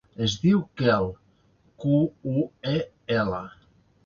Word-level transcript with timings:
Es 0.27 0.35
diu 0.45 0.61
Quel: 0.81 1.05
cu, 1.85 2.01
u, 2.33 2.47
e, 2.73 2.75
ela. 3.21 3.45